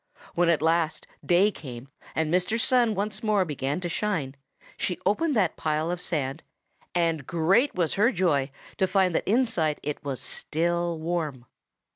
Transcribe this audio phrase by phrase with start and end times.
[0.33, 2.59] When at last day came and Mr.
[2.59, 4.33] Sun once more began to shine,
[4.75, 6.41] she opened that pile of sand
[6.95, 11.45] and great was her joy to find that inside it was still warm.